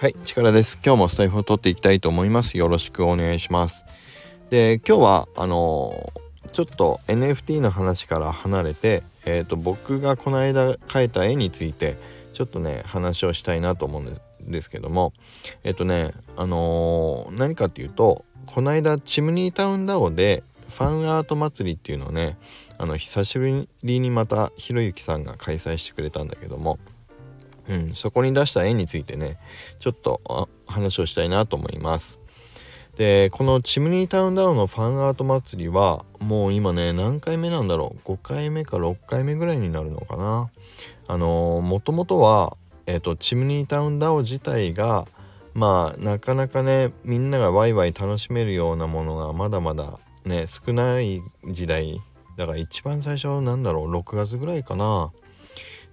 [0.00, 0.80] はい力です。
[0.82, 2.56] 今日もスタイフを取っていきたいと思います。
[2.56, 3.84] よろしくお願いします。
[4.48, 11.98] で今日はあのー、ちょっと NFT の話から離れてえっ、ー、と僕がこの間描いた絵について
[12.32, 15.12] ちょっとね話をしたいなと思うんですですけども
[15.64, 22.38] えっ、ー、とねあの何かっていうとこの間チムニータウンダオでファンアート祭りっていうのをね
[22.78, 26.78] あの久しぶりにまたひろゆきさんが開催してくれたんだけども
[27.70, 29.38] うん、そこに出した絵についてね
[29.78, 32.18] ちょっと話をしたいなと思います。
[32.96, 40.50] でこのチムニータウンダウンのファンアート祭りはもう今ね何回目なんだろう？5回目か6回目ぐらいになるのかな？
[41.06, 42.56] あのもともとは、
[42.86, 45.06] えーと、チムニータウンダウン自体が
[45.54, 52.00] まあなかなかねみんながワイワイ楽しめるようなものがまだまだね少ない時代。
[52.36, 55.12] だから一番最初なんだろう？6月ぐらいかな。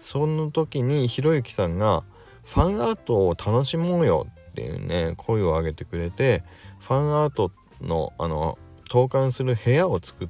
[0.00, 2.04] その時にひろゆきさんが
[2.44, 6.42] ファンアートを楽しもうよっていうね声を上げてくれて
[6.80, 8.58] ファンアートのあの
[8.88, 10.28] 投函する部屋を作っ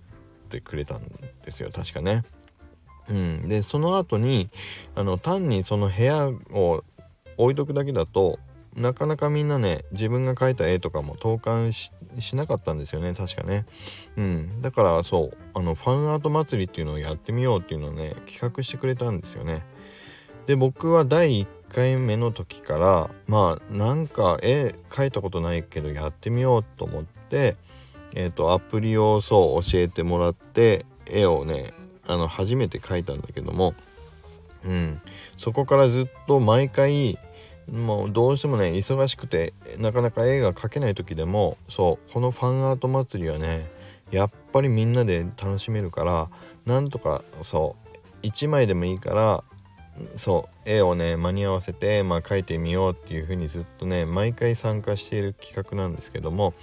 [0.50, 1.02] てくれたん
[1.44, 2.24] ですよ確かね。
[3.08, 4.50] うん、でその後に
[4.94, 6.84] あの単にその部屋を
[7.38, 8.38] 置いとくだけだと
[8.80, 11.92] なかなかみんなね自分が描いた絵とかも投函し
[12.36, 13.12] なかったんですよね。
[13.14, 13.66] 確かね。
[14.16, 14.62] うん。
[14.62, 15.36] だからそう。
[15.54, 19.62] あのファンアート祭りっていうのをやってみようっていうのをね企画してくれたんですよね。
[20.46, 27.56] で僕は第1回目の時からまあなんか絵描いたことないけどやってみようと思って
[28.14, 31.72] えっ、ー、とアプリをそう教えてもらって絵をね
[32.06, 33.74] あの初めて描いたんだけども
[34.64, 35.00] うん。
[35.36, 37.18] そこからずっと毎回
[37.68, 43.66] もうどうしてもね忙しくてなかなか絵が描けない時でもそうこのファンアート祭りはね
[44.10, 46.30] やっぱりみんなで楽しめるから
[46.66, 47.76] なんとかそ
[48.22, 49.44] う1枚でもいいから
[50.16, 56.54] そう絵をね間に合わせて、まあ、描いてみようっていう風にずっとね毎回参加している企画なんですけども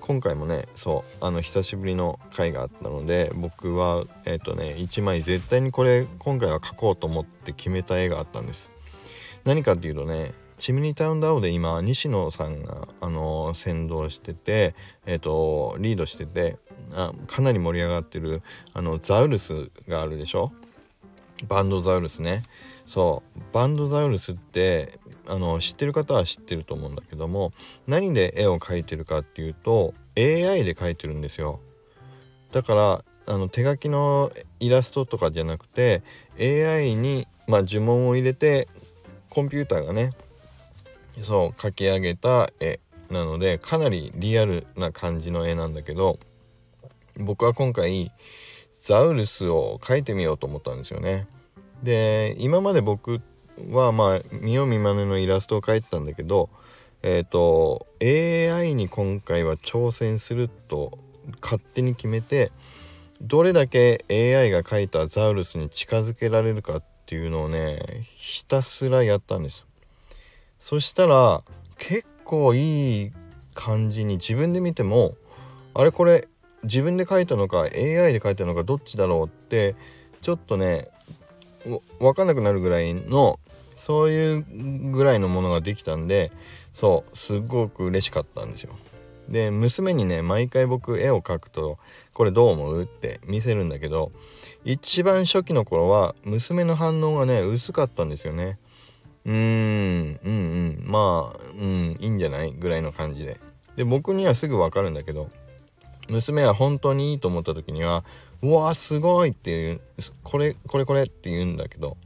[0.00, 8.70] 今回もねそうあの久しぶりの回があったので僕はえっ、ー、とね1枚絶対にこれ今回は描こうと思って決めた絵があったんです。
[9.44, 14.74] 何かっていうとねチミニタウンダウで今西野さんが、あの、先導してて、
[15.06, 16.58] えーと、リードしてて
[16.92, 18.42] あかなり盛り上がってる
[18.74, 20.52] あのザウルスがあるでしょ？
[21.48, 22.42] バンドザウルスね。
[22.84, 23.40] そう。
[23.54, 27.52] バンドザウルスってあの知ってる方は知ってると思うんだけども
[27.86, 31.60] 何で絵を描いてるかっていうと AI で描いてるんですよ。
[32.52, 36.02] だからあの手書きのイラストとかじゃなくて
[36.38, 38.68] AI に、まあ、呪文を入れて
[39.30, 40.12] コンピューターがね
[41.22, 42.80] そう描き上げた絵
[43.10, 46.18] なのでかなりリアルな感じの絵なんだけど
[47.18, 48.12] 僕は今回
[48.82, 51.26] ザウルスを描いてみようと思ったんですよね。
[51.82, 53.20] で今まで僕
[53.70, 56.48] はまあ見よう見まねのイラストを描いてたんだけど
[57.02, 60.98] えっ、ー、と AI に今回は挑戦すると
[61.40, 62.52] 勝手に決めて
[63.20, 69.66] どれだけ AI が描いたザウルスに近づけられるかっていうのをねひたすらやったんです
[70.60, 71.42] そしたら
[71.76, 73.12] 結構いい
[73.52, 75.16] 感じに自分で見ても
[75.74, 76.28] あれこれ
[76.62, 79.74] 自分で書いたのか AI で書いたのかどっちだろうって
[80.20, 80.86] ちょっとね
[81.98, 83.40] 分かんなくなるぐらいの
[83.74, 86.30] そういうぐらいのものができたんで
[86.72, 88.76] そうすごく嬉しかったんですよ。
[89.30, 91.78] で娘にね毎回僕絵を描くと
[92.14, 94.10] 「これどう思う?」って見せるんだけど
[94.64, 98.58] 一番初期の頃は娘の反応がね薄かったんですよね。
[99.24, 103.38] うーんうんうんまあうんいいんじゃないぐらいの感じで
[103.76, 105.28] で僕にはすぐ分かるんだけど
[106.08, 108.02] 娘は本当にいいと思った時には
[108.42, 109.80] 「うわすごい!」っていう
[110.24, 111.96] 「これこれこれ」って言うんだけど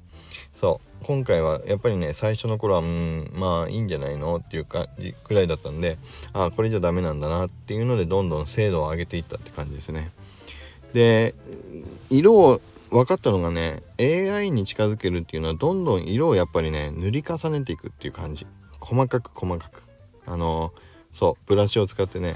[0.53, 5.99] そう今回はやっぱりね最初の頃はうんまあいいんじゃないのっていう感じくらいだったんで
[6.33, 10.11] ああこれじゃダメなんだなっていうのでどんどん精度を上げていったって感じですね。
[10.93, 11.35] で
[12.11, 12.61] 色を
[12.91, 18.47] 分かったのがね AI に近づけるっていうのはどんどん色をやっぱりね塗り重ねていくっていう感じ。
[18.81, 19.83] 細かく細かく。
[20.27, 20.73] あの
[21.13, 22.35] そうブラシを使ってね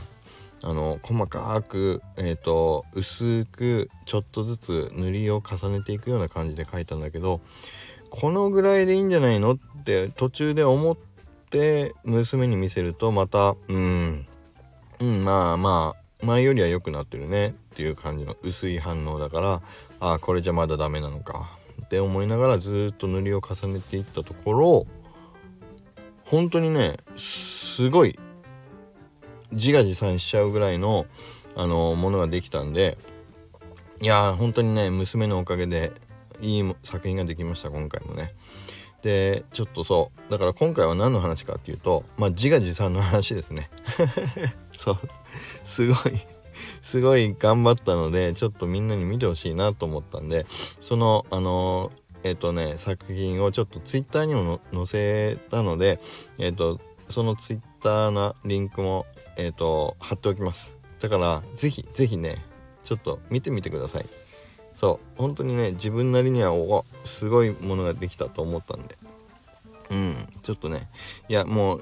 [0.63, 7.41] あの細かく、えーと、薄くちょっとずつ塗りを重ねていくような感じで描いたんだけど
[8.11, 9.53] このぐらいでいいんじゃないの？
[9.53, 10.97] って途中で思っ
[11.51, 14.27] て娘に見せるとまたうん
[15.01, 19.63] うんまあまあ前よりは良くなってるねっていう感じの薄い反応だから
[20.01, 21.49] ああこれじゃまだダメなのか
[21.85, 24.87] って思いながらずっと塗りを重ねていったところ
[26.25, 28.19] 本当にねすごい
[29.53, 31.07] 自画自賛しちゃうぐらいの
[31.57, 32.99] あのものができたんで
[34.01, 35.93] いやー本当にね娘のおかげで
[36.41, 38.35] いい作品ができました今回もね。
[39.03, 40.31] でちょっとそう。
[40.31, 43.71] だから今回は何の話かっていうとまあ自画自賛の話ですね。
[44.77, 44.99] そう。
[45.65, 45.97] すごい
[46.83, 51.93] すごい頑張ったのでちょっとみんなに見てほしいなと思ったんでそのあの
[52.23, 56.01] えっ、ー、とね作品をちょっとツイッターにも載せたので
[56.39, 59.07] えっ、ー、とそのツイッターのリンクも
[59.37, 60.77] えっ、ー、と貼っておきます。
[61.01, 62.37] だからぜひぜひね
[62.83, 64.28] ちょっと見てみてください。
[64.79, 65.21] そう。
[65.21, 68.97] 本当にね自分なりにはおすごいものができたと思ったんで。
[69.91, 70.15] うん。
[70.43, 70.89] ちょっとね。
[71.29, 71.81] いやも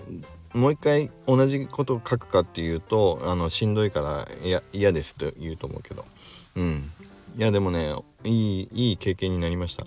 [0.55, 4.27] うもう一回同じことを書くかっていうとあのしんどいから
[4.73, 6.07] 嫌ですと言うと思うけど。
[6.57, 6.91] うん。
[7.37, 7.95] いやでもね
[8.25, 9.85] いいいい経験になりました。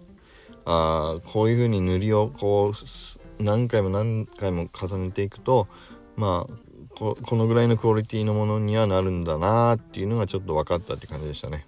[0.66, 5.68] あーこういう風に塗りをこう何回も何回も重ねていくと
[6.16, 6.54] まあ
[6.96, 11.66] このぐらいのクオリティのものにはなるんだなっていうのがちょっと分かったって感じでしたね。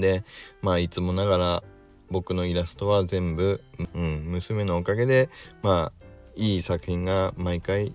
[0.00, 0.24] で
[0.62, 1.62] まあいつもながら
[2.10, 3.60] 僕のイラストは全部、
[3.94, 5.28] うん、娘のおかげで
[5.62, 6.06] まあ
[6.36, 7.94] いい作品が毎回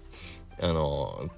[0.62, 1.30] あの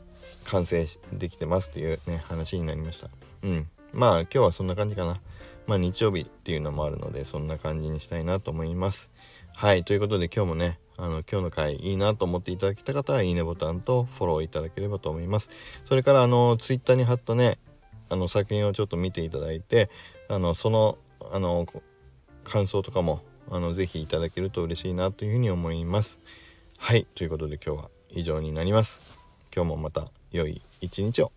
[0.46, 3.10] 完成できてますっていうね話になりました。
[3.44, 3.68] うん。
[3.94, 5.20] まあ今日はそんな感じかな。
[5.68, 9.12] まあ日曜日っていうのもあるのでそんな感じにしたいなと思います。
[9.56, 15.50] はいということで今日もねあの今日の回いいなと思っていただけた方はいいねボタンとフォローいただければと思います。
[15.86, 17.60] それからあのツイッターに貼ったね
[18.14, 19.90] あの作品をちょっと見ていただいて
[20.30, 20.98] あのその
[21.32, 21.66] あの
[22.44, 26.20] 感想とかもあのぜひいただけると嬉しいなというふうに思います。
[26.78, 29.18] はいということで今日は以上になります。
[29.54, 31.32] 今日もまた良い一日を。